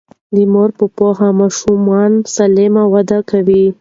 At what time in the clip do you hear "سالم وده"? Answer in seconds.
2.35-3.19